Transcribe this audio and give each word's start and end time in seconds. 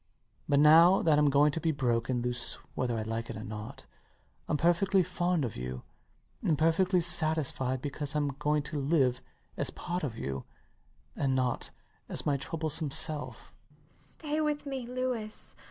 But 0.49 0.57
now 0.59 1.03
that 1.03 1.19
I'm 1.19 1.29
going 1.29 1.51
to 1.51 1.59
be 1.61 1.71
broken 1.71 2.23
loose 2.23 2.55
whether 2.73 2.97
I 2.97 3.03
like 3.03 3.29
it 3.29 3.35
or 3.37 3.43
not, 3.43 3.85
I'm 4.49 4.57
perfectly 4.57 5.03
fond 5.03 5.45
of 5.45 5.55
you, 5.55 5.83
and 6.41 6.57
perfectly 6.57 6.99
satisfied 7.01 7.83
because 7.83 8.15
I'm 8.15 8.29
going 8.29 8.63
to 8.63 8.79
live 8.81 9.21
as 9.57 9.69
part 9.69 10.01
of 10.03 10.17
you 10.17 10.43
and 11.15 11.35
not 11.35 11.69
as 12.09 12.25
my 12.25 12.35
troublesome 12.35 12.89
self. 12.89 13.53
MRS 13.69 13.77
DUBEDAT 13.77 14.03
[heartbroken] 14.03 14.03
Stay 14.03 14.41
with 14.41 14.65
me, 14.65 14.87
Louis. 14.87 15.55